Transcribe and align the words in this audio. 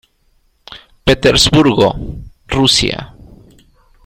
Petersburgo, 1.05 1.93
Rusia. 2.47 3.13